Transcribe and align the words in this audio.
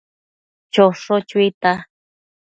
Chosho 0.73 1.15
chuita 1.29 1.71